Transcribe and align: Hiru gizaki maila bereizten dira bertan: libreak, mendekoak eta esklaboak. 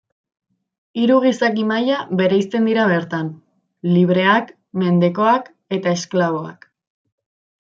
Hiru 1.01 1.17
gizaki 1.25 1.65
maila 1.71 1.97
bereizten 2.21 2.69
dira 2.69 2.87
bertan: 2.93 3.29
libreak, 3.97 4.49
mendekoak 4.85 5.53
eta 5.79 5.95
esklaboak. 5.99 6.67